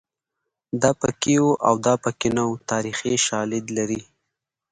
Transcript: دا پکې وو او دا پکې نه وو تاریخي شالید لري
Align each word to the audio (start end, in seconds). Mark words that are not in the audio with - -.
دا 0.81 0.91
پکې 0.99 1.35
وو 1.43 1.51
او 1.67 1.73
دا 1.85 1.93
پکې 2.03 2.29
نه 2.35 2.43
وو 2.49 2.61
تاریخي 2.71 3.13
شالید 3.27 3.65
لري 3.77 4.01